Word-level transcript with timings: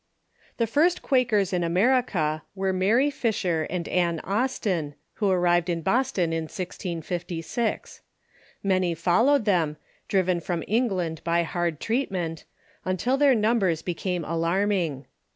]The 0.57 0.65
first 0.65 1.03
Quakers 1.03 1.53
in 1.53 1.63
America 1.63 2.41
were 2.55 2.73
Mary 2.73 3.11
Fisher 3.11 3.67
and 3.69 3.87
Anne 3.87 4.19
Austin, 4.21 4.95
who 5.21 5.29
arrived 5.29 5.69
in 5.69 5.83
Boston 5.83 6.33
in 6.33 6.45
1656. 6.45 8.01
Many 8.63 8.95
followed 8.95 9.45
them, 9.45 9.77
driven 10.07 10.39
from 10.39 10.63
England 10.67 11.21
by 11.23 11.43
hard 11.43 11.79
treatment, 11.79 12.45
until 12.83 13.15
their 13.15 13.33
George 13.35 13.41
Fox 13.41 13.41
numbers 13.43 13.81
became 13.83 14.25
alarming. 14.25 15.05